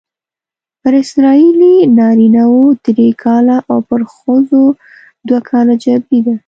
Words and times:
پر 0.81 0.93
اسرائیلي 1.03 1.75
نارینه 1.97 2.43
وو 2.51 2.65
درې 2.85 3.09
کاله 3.23 3.57
او 3.69 3.77
پر 3.89 4.01
ښځو 4.15 4.63
دوه 5.27 5.39
کاله 5.49 5.73
جبری 5.83 6.19
ده. 6.25 6.33